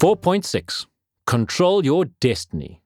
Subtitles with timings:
[0.00, 0.86] 4.6
[1.26, 2.82] Control your destiny.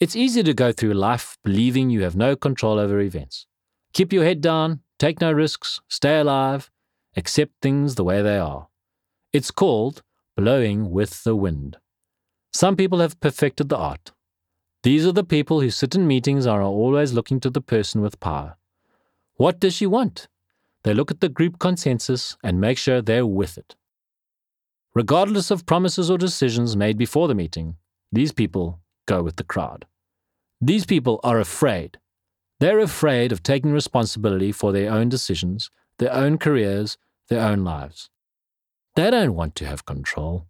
[0.00, 3.46] It's easy to go through life believing you have no control over events.
[3.92, 6.68] Keep your head down, take no risks, stay alive,
[7.16, 8.66] accept things the way they are.
[9.32, 10.02] It's called
[10.36, 11.76] blowing with the wind.
[12.52, 14.10] Some people have perfected the art.
[14.82, 18.00] These are the people who sit in meetings and are always looking to the person
[18.00, 18.56] with power.
[19.36, 20.26] What does she want?
[20.82, 23.76] They look at the group consensus and make sure they're with it.
[24.94, 27.76] Regardless of promises or decisions made before the meeting,
[28.10, 29.86] these people go with the crowd.
[30.60, 31.98] These people are afraid.
[32.58, 38.10] They're afraid of taking responsibility for their own decisions, their own careers, their own lives.
[38.96, 40.46] They don't want to have control.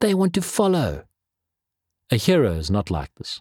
[0.00, 1.04] They want to follow.
[2.10, 3.40] A hero is not like this.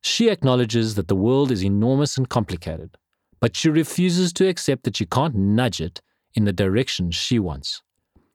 [0.00, 2.96] She acknowledges that the world is enormous and complicated,
[3.38, 6.00] but she refuses to accept that she can't nudge it
[6.34, 7.82] in the direction she wants.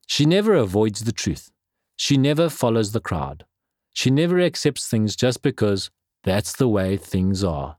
[0.09, 1.52] She never avoids the truth.
[1.95, 3.45] She never follows the crowd.
[3.93, 5.91] She never accepts things just because
[6.23, 7.77] that's the way things are.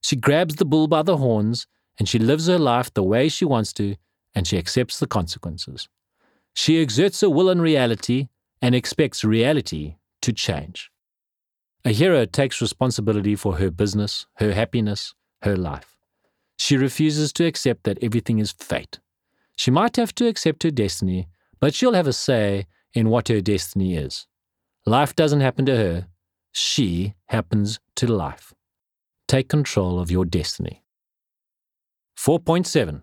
[0.00, 1.66] She grabs the bull by the horns
[1.98, 3.96] and she lives her life the way she wants to
[4.34, 5.90] and she accepts the consequences.
[6.54, 8.28] She exerts her will in reality
[8.62, 10.90] and expects reality to change.
[11.84, 15.98] A hero takes responsibility for her business, her happiness, her life.
[16.56, 19.00] She refuses to accept that everything is fate.
[19.54, 21.28] She might have to accept her destiny,
[21.60, 24.26] but she'll have a say in what her destiny is.
[24.86, 26.08] Life doesn't happen to her,
[26.52, 28.54] she happens to life.
[29.26, 30.82] Take control of your destiny.
[32.18, 33.02] 4.7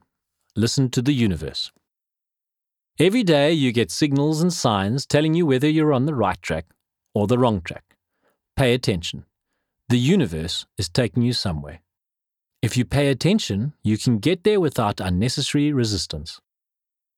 [0.56, 1.72] Listen to the universe.
[2.98, 6.66] Every day you get signals and signs telling you whether you're on the right track
[7.14, 7.98] or the wrong track.
[8.56, 9.26] Pay attention.
[9.89, 11.81] The universe is taking you somewhere.
[12.61, 16.42] If you pay attention, you can get there without unnecessary resistance.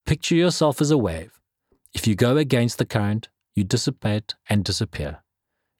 [0.08, 1.38] Picture yourself as a wave.
[1.94, 5.22] If you go against the current, you dissipate and disappear.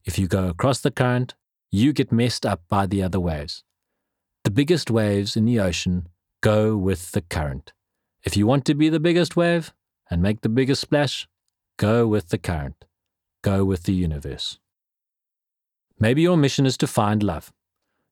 [0.04, 1.36] If you go across the current,
[1.72, 3.64] you get messed up by the other waves.
[4.44, 6.10] The biggest waves in the ocean
[6.42, 7.72] go with the current.
[8.22, 9.74] If you want to be the biggest wave
[10.12, 11.26] and make the biggest splash,
[11.78, 12.84] go with the current.
[13.44, 14.60] Go with the universe.
[16.02, 17.54] Maybe your mission is to find love.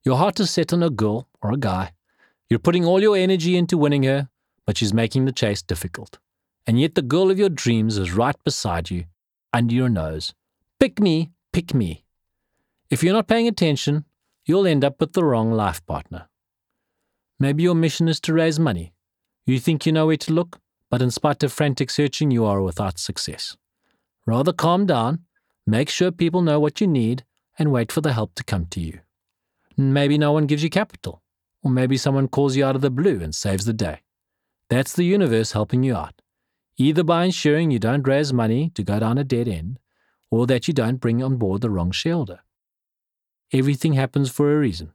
[0.05, 1.91] Your heart is set on a girl or a guy.
[2.49, 4.29] You're putting all your energy into winning her,
[4.65, 6.19] but she's making the chase difficult.
[6.67, 9.05] And yet the girl of your dreams is right beside you,
[9.53, 10.33] under your nose.
[10.79, 12.05] Pick me, pick me.
[12.89, 14.05] If you're not paying attention,
[14.45, 16.27] you'll end up with the wrong life partner.
[17.39, 18.93] Maybe your mission is to raise money.
[19.45, 20.59] You think you know where to look,
[20.89, 23.57] but in spite of frantic searching, you are without success.
[24.25, 25.25] Rather calm down,
[25.67, 27.23] make sure people know what you need,
[27.59, 28.99] and wait for the help to come to you.
[29.77, 31.21] Maybe no one gives you capital,
[31.63, 34.01] or maybe someone calls you out of the blue and saves the day.
[34.69, 36.21] That's the universe helping you out,
[36.77, 39.79] either by ensuring you don't raise money to go down a dead end,
[40.31, 42.39] or that you don't bring on board the wrong shareholder.
[43.53, 44.93] Everything happens for a reason.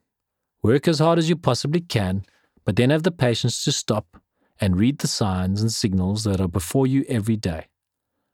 [0.62, 2.24] Work as hard as you possibly can,
[2.64, 4.20] but then have the patience to stop
[4.60, 7.68] and read the signs and signals that are before you every day.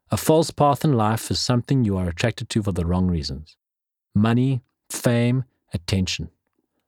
[0.09, 3.55] A false path in life is something you are attracted to for the wrong reasons
[4.15, 5.43] money, fame,
[5.73, 6.29] attention.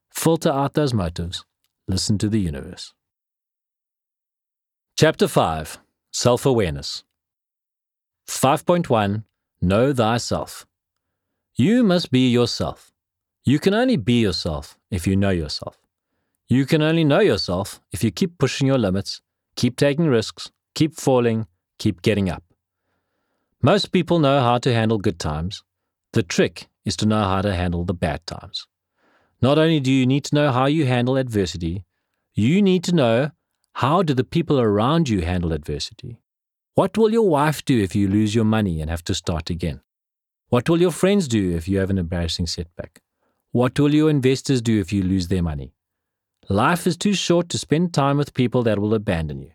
[0.09, 1.45] Filter out those motives.
[1.87, 2.93] Listen to the universe.
[5.01, 5.79] Chapter 5
[6.11, 7.05] Self Awareness
[8.27, 9.23] 5.1
[9.61, 10.67] Know Thyself.
[11.55, 12.91] You must be yourself.
[13.45, 15.77] You can only be yourself if you know yourself.
[16.49, 19.21] You can only know yourself if you keep pushing your limits,
[19.55, 22.43] keep taking risks, keep falling, keep getting up.
[23.61, 25.63] Most people know how to handle good times.
[26.11, 28.67] The trick is to know how to handle the bad times.
[29.41, 31.85] Not only do you need to know how you handle adversity,
[32.33, 33.31] you need to know
[33.79, 36.19] how do the people around you handle adversity?
[36.75, 39.79] What will your wife do if you lose your money and have to start again?
[40.49, 43.01] What will your friends do if you have an embarrassing setback?
[43.53, 45.75] What will your investors do if you lose their money?
[46.49, 49.51] Life is too short to spend time with people that will abandon you.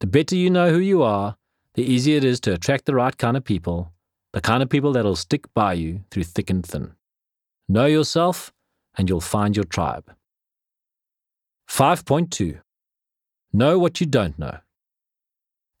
[0.00, 1.36] The better you know who you are,
[1.74, 3.92] the easier it is to attract the right kind of people,
[4.32, 6.96] the kind of people that will stick by you through thick and thin.
[7.68, 8.52] Know yourself,
[8.98, 10.12] and you'll find your tribe.
[11.70, 12.58] 5.2
[13.56, 14.58] Know what you don't know.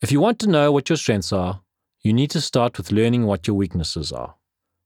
[0.00, 1.62] If you want to know what your strengths are,
[2.02, 4.36] you need to start with learning what your weaknesses are,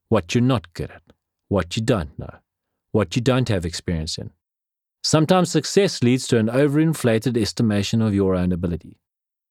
[0.08, 1.02] what you're not good at,
[1.48, 2.36] what you don't know,
[2.92, 4.30] what you don't have experience in.
[5.02, 8.98] Sometimes success leads to an overinflated estimation of your own ability.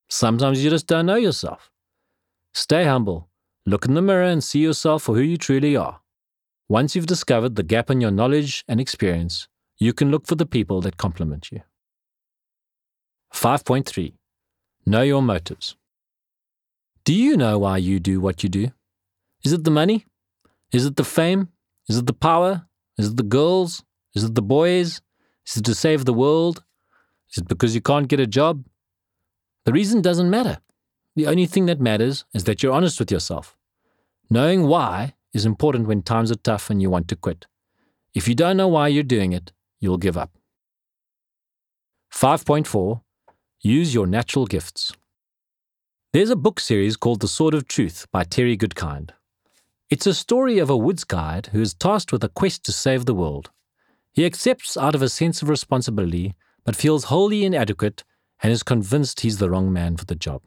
[0.10, 1.70] Sometimes you just don't know yourself.
[2.56, 3.30] Stay humble,
[3.68, 6.00] look in the mirror and see yourself for who you truly are.
[6.68, 9.48] Once you've discovered the gap in your knowledge and experience,
[9.78, 11.62] you can look for the people that complement you.
[13.34, 14.14] 5.3
[14.86, 15.76] Know your motives.
[17.04, 18.72] Do you know why you do what you do?
[19.44, 20.06] Is it the money?
[20.72, 21.50] Is it the fame?
[21.88, 22.68] Is it the power?
[22.98, 23.84] Is it the girls?
[24.16, 25.02] Is it the boys?
[25.48, 26.64] Is it to save the world?
[27.32, 28.66] Is it because you can't get a job?
[29.66, 30.58] The reason doesn't matter.
[31.16, 33.58] The only thing that matters is that you're honest with yourself.
[34.30, 37.46] Knowing why is important when times are tough and you want to quit.
[38.14, 40.32] If you don't know why you're doing it, you'll give up.
[42.14, 43.02] 5.4
[43.62, 44.94] Use your natural gifts.
[46.14, 49.10] There's a book series called The Sword of Truth by Terry Goodkind.
[49.90, 53.06] It's a story of a woods guide who is tasked with a quest to save
[53.06, 53.50] the world.
[54.14, 58.04] He accepts out of a sense of responsibility, but feels wholly inadequate
[58.44, 60.44] and is convinced he's the wrong man for the job.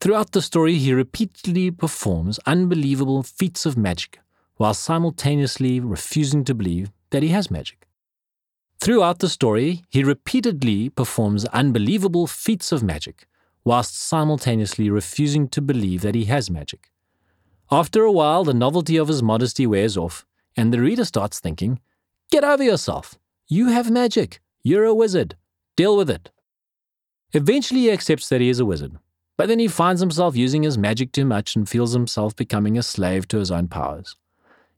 [0.00, 4.20] Throughout the story, he repeatedly performs unbelievable feats of magic
[4.56, 7.86] while simultaneously refusing to believe that he has magic.
[8.82, 13.28] Throughout the story, he repeatedly performs unbelievable feats of magic
[13.64, 16.90] whilst simultaneously refusing to believe that he has magic.
[17.70, 20.26] After a while, the novelty of his modesty wears off,
[20.56, 21.78] and the reader starts thinking,
[22.32, 23.20] Get over yourself!
[23.46, 24.40] You have magic!
[24.64, 25.36] You're a wizard!
[25.76, 26.32] Deal with it!
[27.32, 28.98] Eventually, he accepts that he is a wizard,
[29.36, 32.82] but then he finds himself using his magic too much and feels himself becoming a
[32.82, 34.16] slave to his own powers.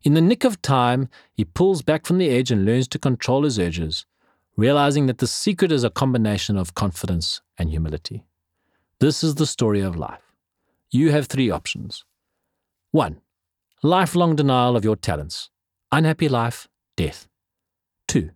[0.05, 3.45] In the nick of time, he pulls back from the edge and learns to control
[3.45, 4.05] his urges,
[4.55, 8.27] realizing that the secret is a combination of confidence and humility.
[9.01, 10.35] This is the story of life.
[10.91, 12.05] You have three options.
[12.91, 13.19] 1.
[13.83, 15.49] Lifelong denial of your talents.
[15.91, 17.27] Unhappy life, death.
[18.09, 18.31] 2.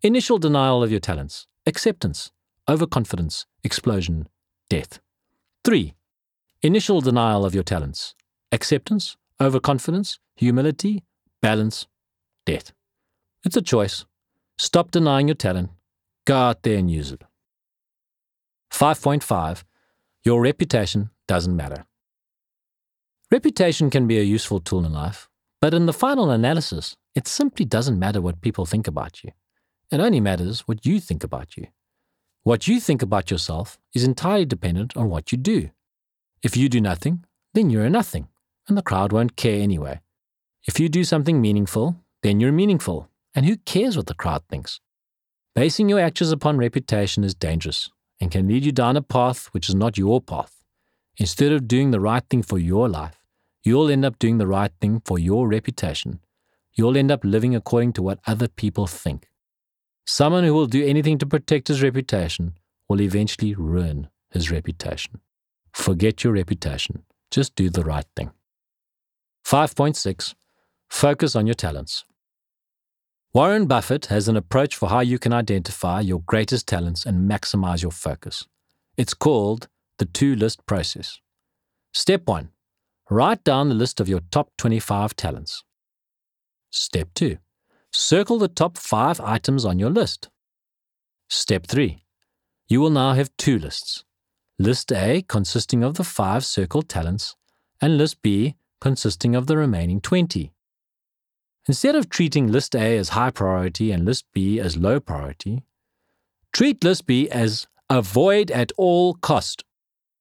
[0.00, 1.46] Initial denial of your talents.
[1.66, 2.32] Acceptance,
[2.68, 4.28] overconfidence, explosion,
[4.70, 4.98] death.
[5.64, 5.94] 3.
[6.62, 8.14] Initial denial of your talents.
[8.50, 11.02] Acceptance, overconfidence, humility,
[11.40, 11.86] balance,
[12.46, 12.72] death.
[13.44, 14.04] It's a choice.
[14.58, 15.70] Stop denying your talent.
[16.24, 17.22] Go out there and use it.
[18.72, 19.64] 5.5
[20.24, 21.84] Your reputation doesn't matter.
[23.30, 25.28] Reputation can be a useful tool in life,
[25.60, 29.32] but in the final analysis, it simply doesn't matter what people think about you.
[29.90, 31.66] It only matters what you think about you.
[32.44, 35.70] What you think about yourself is entirely dependent on what you do.
[36.42, 37.24] If you do nothing,
[37.54, 38.28] then you're a nothing
[38.68, 40.00] and the crowd won't care anyway.
[40.64, 44.80] If you do something meaningful, then you're meaningful, and who cares what the crowd thinks?
[45.54, 49.68] Basing your actions upon reputation is dangerous and can lead you down a path which
[49.68, 50.62] is not your path.
[51.16, 53.18] Instead of doing the right thing for your life,
[53.64, 56.20] you'll end up doing the right thing for your reputation.
[56.72, 59.28] You'll end up living according to what other people think.
[60.06, 62.54] Someone who will do anything to protect his reputation
[62.88, 65.20] will eventually ruin his reputation.
[65.72, 67.04] Forget your reputation.
[67.30, 68.30] Just do the right thing.
[69.44, 70.34] 5.6
[70.88, 72.04] Focus on your talents.
[73.34, 77.82] Warren Buffett has an approach for how you can identify your greatest talents and maximize
[77.82, 78.46] your focus.
[78.96, 79.68] It's called
[79.98, 81.18] the two list process.
[81.92, 82.50] Step 1
[83.10, 85.64] Write down the list of your top 25 talents.
[86.70, 87.38] Step 2
[87.90, 90.30] Circle the top 5 items on your list.
[91.28, 92.04] Step 3
[92.68, 94.04] You will now have two lists.
[94.58, 97.34] List A consisting of the 5 circled talents,
[97.80, 100.52] and List B consisting of the remaining 20.
[101.68, 105.62] Instead of treating list A as high priority and list B as low priority,
[106.52, 109.62] treat list B as avoid at all cost.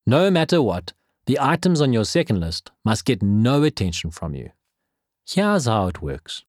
[0.06, 0.94] No matter what,
[1.26, 4.52] the items on your second list must get no attention from you.
[5.28, 6.44] Here's how it works.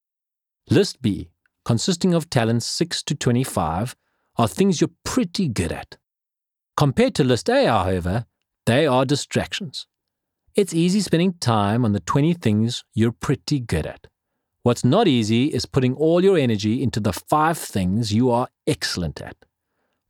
[0.69, 1.31] List B,
[1.64, 3.97] consisting of talents 6 to 25,
[4.37, 5.97] are things you're pretty good at.
[6.76, 8.26] Compared to list A, however,
[8.66, 9.87] they are distractions.
[10.54, 14.06] It's easy spending time on the 20 things you're pretty good at.
[14.62, 19.23] What's not easy is putting all your energy into the five things you are excellent
[19.23, 19.37] at.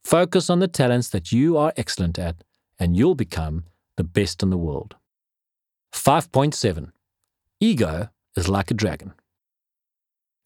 [0.03, 2.43] Focus on the talents that you are excellent at,
[2.77, 4.97] and you'll become the best in the world.
[5.95, 6.91] 5.7
[7.61, 9.13] Ego is like a dragon.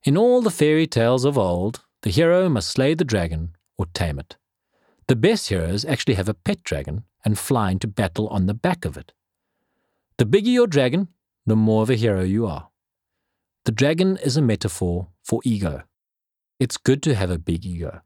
[0.04, 4.18] In all the fairy tales of old, the hero must slay the dragon or tame
[4.18, 4.36] it.
[5.08, 8.84] The best heroes actually have a pet dragon and fly into battle on the back
[8.84, 9.12] of it.
[10.18, 11.08] The bigger your dragon,
[11.44, 12.70] the more of a hero you are.
[13.66, 15.82] The dragon is a metaphor for ego.
[16.58, 18.00] It's good to have a big ego,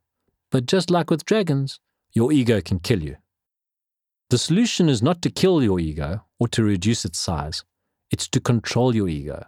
[0.51, 1.79] but just like with dragons,
[2.13, 3.17] your ego can kill you.
[4.31, 7.63] The solution is not to kill your ego or to reduce its size,
[8.11, 9.47] it's to control your ego.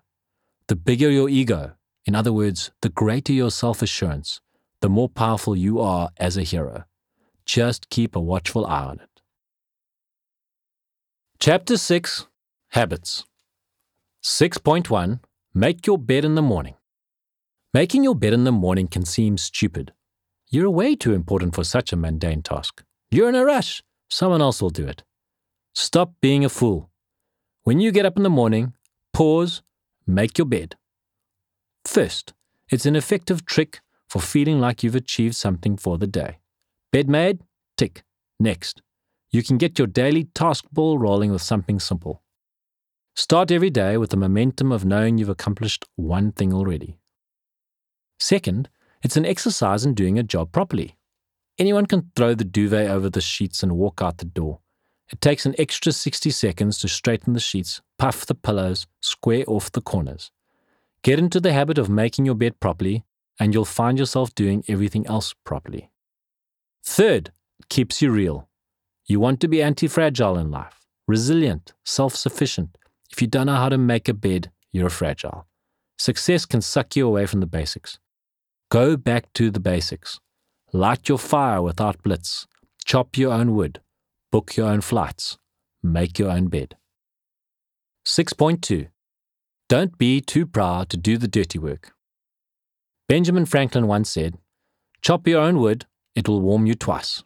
[0.69, 1.73] The bigger your ego,
[2.07, 4.41] in other words, the greater your self assurance,
[4.83, 6.85] the more powerful you are as a hero.
[7.45, 9.21] Just keep a watchful eye on it.
[11.41, 12.29] Chapter 6
[12.73, 13.27] Habits.
[14.25, 15.21] 6.1
[15.53, 16.77] Make your bed in the morning.
[17.75, 19.93] Making your bed in the morning can seem stupid.
[20.49, 22.83] You're way too important for such a mundane task.
[23.11, 23.83] You're in a rush.
[24.09, 25.03] Someone else will do it.
[25.75, 26.89] Stop being a fool.
[27.65, 28.73] When you get up in the morning,
[29.13, 29.61] Pause,
[30.07, 30.77] make your bed.
[31.85, 32.33] First,
[32.71, 36.39] it's an effective trick for feeling like you've achieved something for the day.
[36.91, 37.43] Bed made?
[37.77, 38.03] Tick.
[38.41, 38.81] Next.
[39.31, 42.22] You can get your daily task ball rolling with something simple.
[43.15, 46.99] Start every day with the momentum of knowing you've accomplished one thing already.
[48.19, 48.71] Second,
[49.03, 50.97] it's an exercise in doing a job properly.
[51.59, 54.61] Anyone can throw the duvet over the sheets and walk out the door.
[55.11, 59.71] It takes an extra 60 seconds to straighten the sheets, puff the pillows, square off
[59.71, 60.31] the corners.
[61.03, 63.05] Get into the habit of making your bed properly,
[63.39, 65.91] and you'll find yourself doing everything else properly.
[66.83, 67.33] Third,
[67.69, 68.49] keeps you real.
[69.05, 72.79] You want to be anti fragile in life, resilient, self sufficient.
[73.13, 75.47] If you don't know how to make a bed, you're fragile.
[75.99, 77.99] Success can suck you away from the basics.
[78.71, 80.19] Go back to the basics.
[80.73, 82.47] Light your fire without blitz.
[82.87, 83.81] Chop your own wood.
[84.31, 85.37] Book your own flights.
[85.83, 86.77] Make your own bed.
[88.07, 88.89] 6.2
[89.69, 91.93] Don't be too proud to do the dirty work.
[93.09, 94.39] Benjamin Franklin once said,
[95.03, 97.23] Chop your own wood, it will warm you twice.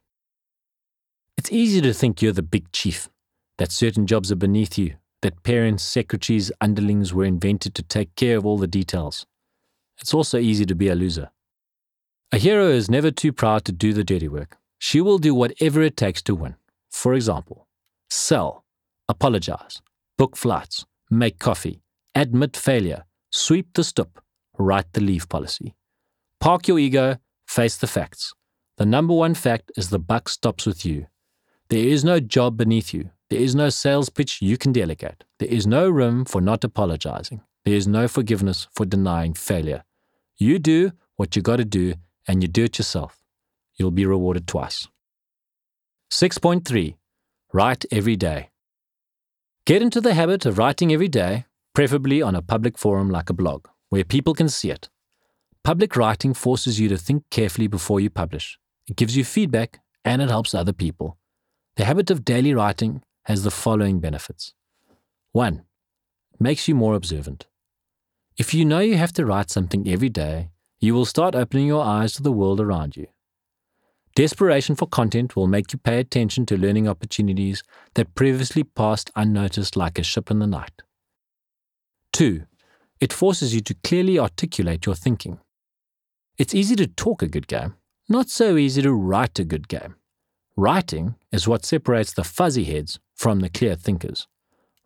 [1.39, 3.09] It's easy to think you're the big chief,
[3.59, 8.37] that certain jobs are beneath you, that parents, secretaries, underlings were invented to take care
[8.37, 9.27] of all the details.
[9.99, 11.31] It's also easy to be a loser.
[12.33, 14.59] A hero is never too proud to do the dirty work.
[14.79, 16.57] She will do whatever it takes to win.
[16.91, 17.67] For example,
[18.11, 18.65] sell,
[19.09, 19.81] apologize,
[20.19, 21.83] book flights, make coffee,
[22.15, 24.21] admit failure, sweep the stoop,
[24.59, 25.75] write the leave policy.
[26.41, 28.35] Park your ego, face the facts.
[28.77, 31.07] The number one fact is the buck stops with you.
[31.69, 33.11] There is no job beneath you.
[33.29, 35.25] There is no sales pitch you can delegate.
[35.39, 37.41] There is no room for not apologizing.
[37.65, 39.83] There is no forgiveness for denying failure.
[40.37, 41.95] You do what you got to do
[42.29, 43.19] and you do it yourself,
[43.75, 44.89] you'll be rewarded twice.
[46.13, 46.97] 6.3
[47.53, 48.51] Write every day.
[49.65, 53.35] Get into the habit of writing every day, preferably on a public forum like a
[53.35, 54.89] blog, where people can see it.
[55.65, 58.59] Public writing forces you to think carefully before you publish.
[58.89, 61.19] It gives you feedback and it helps other people.
[61.77, 64.55] The habit of daily writing has the following benefits
[65.33, 65.65] 1.
[66.39, 67.47] Makes you more observant.
[68.39, 71.85] If you know you have to write something every day, you will start opening your
[71.85, 73.09] eyes to the world around you.
[74.15, 77.65] Desperation for content will make you pay attention to learning opportunities
[77.95, 80.83] that previously passed unnoticed like a ship in the night.
[82.13, 82.45] 2.
[83.01, 85.41] It forces you to clearly articulate your thinking.
[86.39, 87.75] It's easy to talk a good game,
[88.09, 89.97] not so easy to write a good game.
[90.59, 94.27] Writing is what separates the fuzzy heads from the clear thinkers.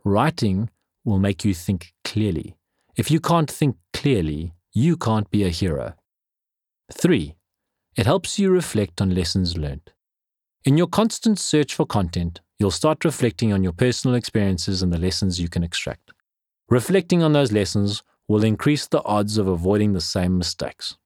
[0.04, 0.68] Writing
[1.04, 2.56] will make you think clearly.
[2.96, 5.94] If you can't think clearly, you can't be a hero.
[6.92, 7.36] 3.
[7.96, 9.92] It helps you reflect on lessons learned.
[10.64, 14.98] In your constant search for content, you'll start reflecting on your personal experiences and the
[14.98, 16.10] lessons you can extract.
[16.68, 20.96] Reflecting on those lessons will increase the odds of avoiding the same mistakes.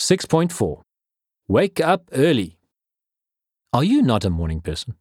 [0.00, 0.82] 6.4
[1.48, 2.58] Wake up early.
[3.72, 4.94] Are you not a morning person?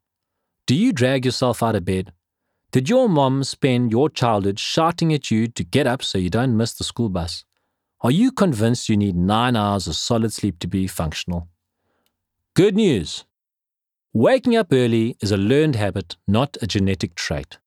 [0.66, 2.14] Do you drag yourself out of bed
[2.72, 6.56] did your mom spend your childhood shouting at you to get up so you don't
[6.56, 7.44] miss the school bus?
[8.00, 11.50] Are you convinced you need nine hours of solid sleep to be functional?
[12.54, 13.26] Good news!
[14.14, 17.58] Waking up early is a learned habit, not a genetic trait.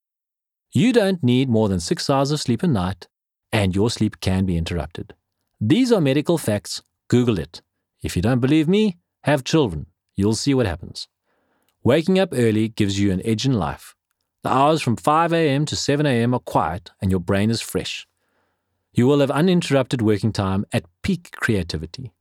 [0.72, 3.06] You don't need more than six hours of sleep a night,
[3.52, 5.12] and your sleep can be interrupted.
[5.60, 6.80] These are medical facts.
[7.08, 7.60] Google it.
[8.02, 9.86] If you don't believe me, have children.
[10.16, 11.08] You'll see what happens.
[11.82, 13.94] Waking up early gives you an edge in life.
[14.42, 15.64] The hours from 5 a.m.
[15.66, 16.34] to 7 a.m.
[16.34, 18.06] are quiet and your brain is fresh.
[18.92, 22.12] You will have uninterrupted working time at peak creativity.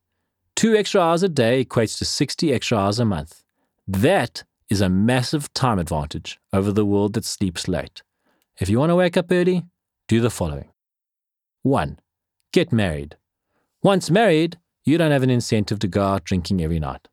[0.55, 3.43] Two extra hours a day equates to 60 extra hours a month.
[3.88, 8.01] That is a massive time advantage over the world that sleeps late.
[8.59, 9.65] If you want to wake up early,
[10.07, 10.69] do the following
[11.63, 12.00] 1.
[12.51, 13.17] Get married.
[13.81, 17.07] Once married, you don't have an incentive to go out drinking every night.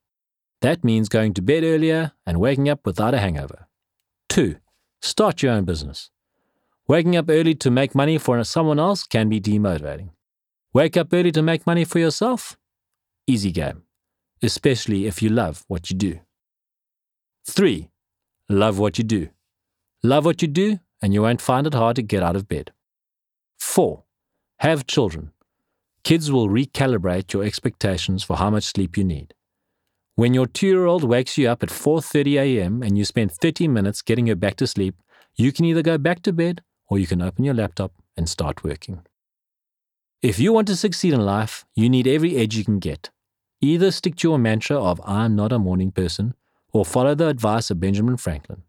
[0.61, 3.67] That means going to bed earlier and waking up without a hangover.
[4.29, 4.57] 2.
[5.01, 6.11] Start your own business.
[6.87, 10.11] Waking up early to make money for someone else can be demotivating.
[10.75, 12.59] Wake up early to make money for yourself?
[13.27, 13.83] Easy game,
[14.43, 16.21] especially if you love what you do.
[17.47, 17.89] 3.
[18.49, 19.29] Love what you do.
[20.03, 22.73] Love what you do, and you won't find it hard to get out of bed.
[23.59, 24.05] 4.
[24.59, 25.33] Have children.
[26.05, 29.35] Kids will recalibrate your expectations for how much sleep you need.
[30.21, 32.83] When your 2-year-old wakes you up at 4:30 a.m.
[32.83, 34.95] and you spend 30 minutes getting her back to sleep,
[35.35, 38.63] you can either go back to bed or you can open your laptop and start
[38.63, 39.01] working.
[40.21, 43.09] If you want to succeed in life, you need every edge you can get.
[43.63, 46.35] Either stick to your mantra of I'm not a morning person
[46.71, 48.65] or follow the advice of Benjamin Franklin.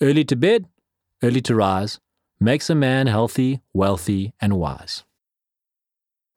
[0.00, 0.64] Early to bed,
[1.22, 2.00] early to rise,
[2.40, 5.04] makes a man healthy, wealthy, and wise.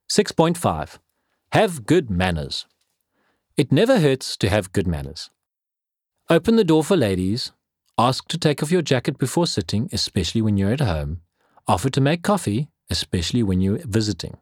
[0.09, 0.99] 6.5.
[1.53, 2.65] Have good manners.
[3.59, 5.31] It never hurts to have good manners.
[6.29, 7.51] Open the door for ladies.
[7.97, 11.19] Ask to take off your jacket before sitting, especially when you're at home.
[11.67, 14.37] Offer to make coffee, especially when you're visiting.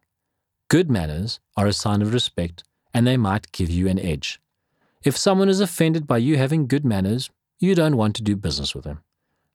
[0.67, 4.39] Good manners are a sign of respect and they might give you an edge.
[5.03, 8.75] If someone is offended by you having good manners, you don't want to do business
[8.75, 8.99] with them.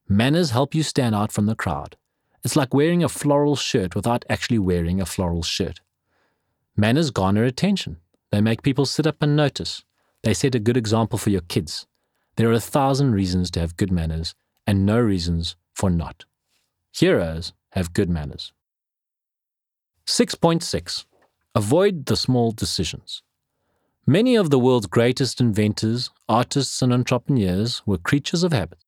[0.09, 1.97] Manners help you stand out from the crowd.
[2.43, 5.81] It's like wearing a floral shirt without actually wearing a floral shirt.
[6.77, 7.99] Manners garner attention.
[8.33, 9.85] They make people sit up and notice.
[10.23, 11.87] They set a good example for your kids.
[12.37, 14.35] There are a thousand reasons to have good manners
[14.67, 16.25] and no reasons for not.
[16.93, 18.53] Heroes have good manners.
[20.07, 21.05] 6.6
[21.55, 23.23] Avoid the small decisions.
[24.07, 28.79] Many of the world's greatest inventors, artists, and entrepreneurs were creatures of habit.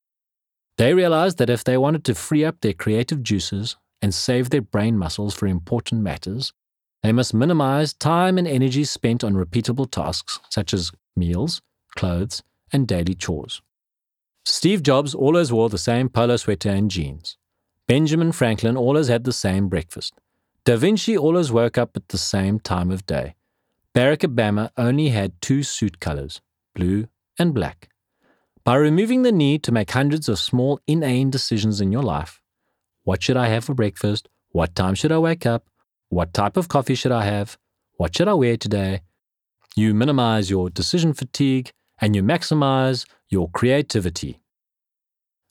[0.78, 4.62] They realized that if they wanted to free up their creative juices and save their
[4.62, 6.52] brain muscles for important matters,
[7.04, 11.60] they must minimize time and energy spent on repeatable tasks such as meals,
[11.94, 12.42] clothes,
[12.72, 13.60] and daily chores.
[14.46, 17.36] Steve Jobs always wore the same polo sweater and jeans.
[17.86, 20.14] Benjamin Franklin always had the same breakfast.
[20.64, 23.34] Da Vinci always woke up at the same time of day.
[23.94, 26.40] Barack Obama only had two suit colors,
[26.74, 27.06] blue
[27.38, 27.90] and black.
[28.64, 32.40] By removing the need to make hundreds of small, inane decisions in your life
[33.02, 34.30] what should I have for breakfast?
[34.48, 35.68] What time should I wake up?
[36.14, 37.58] What type of coffee should I have?
[37.96, 39.00] What should I wear today?
[39.74, 44.40] You minimize your decision fatigue and you maximize your creativity.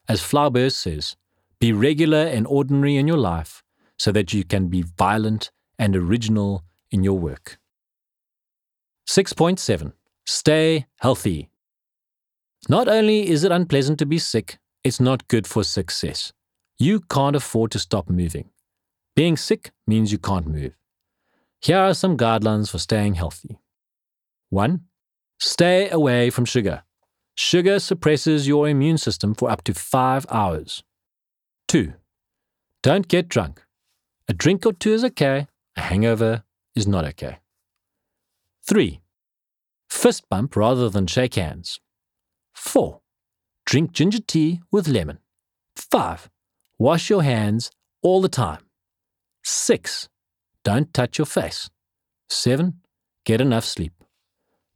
[0.08, 1.17] As Flaubert says,
[1.60, 3.62] be regular and ordinary in your life
[3.98, 7.58] so that you can be violent and original in your work.
[9.05, 9.91] 6.7
[10.25, 11.50] Stay healthy.
[12.70, 16.32] Not only is it unpleasant to be sick, it's not good for success.
[16.78, 18.53] You can't afford to stop moving.
[19.15, 20.76] Being sick means you can't move.
[21.62, 23.60] Here are some guidelines for staying healthy.
[24.49, 24.82] 1.
[25.39, 26.84] Stay away from sugar.
[27.36, 30.84] Sugar suppresses your immune system for up to 5 hours.
[31.67, 31.93] 2.
[32.82, 33.63] Don't get drunk.
[34.28, 36.43] A drink or two is okay, a hangover
[36.76, 37.39] is not okay.
[38.67, 38.99] 3.
[39.89, 41.80] Fist bump rather than shake hands.
[42.56, 42.99] 4.
[43.65, 45.19] Drink ginger tea with lemon.
[45.76, 46.30] 5.
[46.80, 47.71] Wash your hands
[48.02, 48.62] all the time.
[49.43, 50.10] 6.
[50.63, 51.69] Don't touch your face.
[52.29, 52.79] 7.
[53.25, 53.93] Get enough sleep.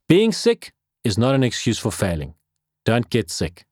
[0.08, 0.72] Being sick
[1.04, 2.34] is not an excuse for failing.
[2.84, 3.64] Don't get sick.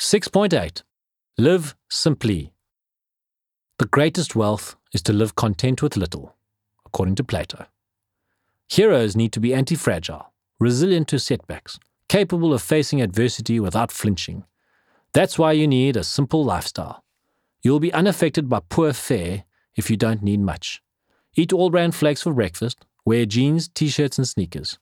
[0.00, 0.82] 6.8.
[1.38, 2.52] Live simply.
[3.78, 6.34] The greatest wealth is to live content with little,
[6.84, 7.66] according to Plato.
[8.68, 14.44] Heroes need to be anti fragile, resilient to setbacks, capable of facing adversity without flinching.
[15.14, 17.02] That's why you need a simple lifestyle.
[17.62, 19.44] You'll be unaffected by poor fare
[19.74, 20.80] if you don't need much.
[21.34, 24.78] Eat all bran flakes for breakfast, wear jeans, t shirts, and sneakers.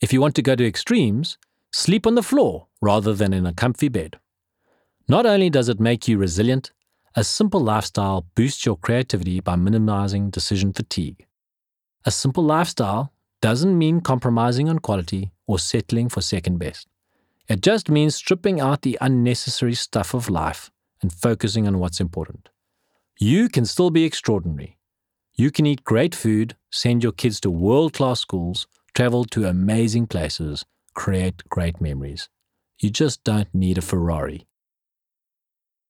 [0.00, 1.38] If you want to go to extremes,
[1.72, 4.18] sleep on the floor rather than in a comfy bed.
[5.08, 6.72] Not only does it make you resilient,
[7.16, 11.26] a simple lifestyle boosts your creativity by minimizing decision fatigue.
[12.04, 16.88] A simple lifestyle doesn't mean compromising on quality or settling for second best.
[17.48, 20.70] It just means stripping out the unnecessary stuff of life
[21.04, 22.48] and focusing on what's important.
[23.18, 24.78] You can still be extraordinary.
[25.34, 30.06] You can eat great food, send your kids to world class schools, travel to amazing
[30.06, 30.64] places,
[30.94, 32.30] create great memories.
[32.78, 34.46] You just don't need a Ferrari.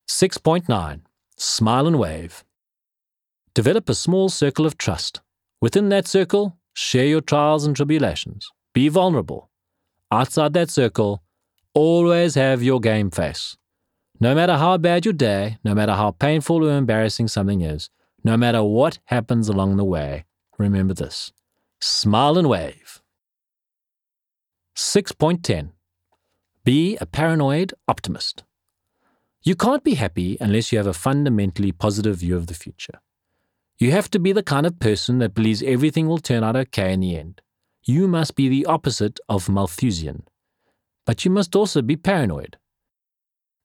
[0.08, 1.02] 6.9
[1.36, 2.44] Smile and wave.
[3.54, 5.20] Develop a small circle of trust.
[5.60, 8.48] Within that circle, share your trials and tribulations.
[8.72, 9.48] Be vulnerable.
[10.10, 11.22] Outside that circle,
[11.72, 13.56] always have your game face.
[14.20, 17.90] No matter how bad your day, no matter how painful or embarrassing something is,
[18.22, 20.24] no matter what happens along the way,
[20.58, 21.32] remember this
[21.80, 23.02] smile and wave.
[24.76, 25.70] 6.10
[26.64, 28.42] Be a paranoid optimist.
[29.42, 33.00] You can't be happy unless you have a fundamentally positive view of the future.
[33.78, 36.92] You have to be the kind of person that believes everything will turn out okay
[36.92, 37.42] in the end.
[37.84, 40.24] You must be the opposite of Malthusian.
[41.04, 42.56] But you must also be paranoid.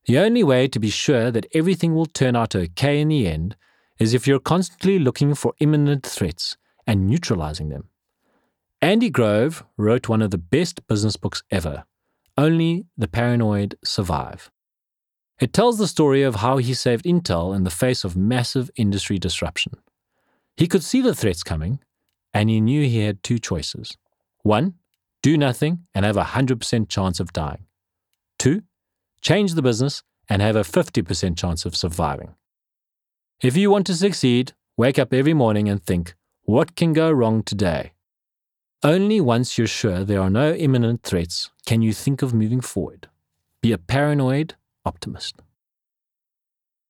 [0.05, 3.55] The only way to be sure that everything will turn out okay in the end
[3.99, 6.57] is if you're constantly looking for imminent threats
[6.87, 7.89] and neutralizing them.
[8.81, 11.83] Andy Grove wrote one of the best business books ever
[12.37, 14.49] Only the Paranoid Survive.
[15.39, 19.19] It tells the story of how he saved Intel in the face of massive industry
[19.19, 19.73] disruption.
[20.55, 21.79] He could see the threats coming,
[22.33, 23.97] and he knew he had two choices.
[24.43, 24.75] One,
[25.21, 27.65] do nothing and have a 100% chance of dying.
[28.37, 28.63] Two,
[29.21, 32.35] change the business and have a 50% chance of surviving.
[33.41, 37.43] If you want to succeed, wake up every morning and think, what can go wrong
[37.43, 37.93] today?
[38.83, 43.09] Only once you're sure there are no imminent threats can you think of moving forward.
[43.61, 44.55] Be a paranoid
[44.85, 45.35] optimist.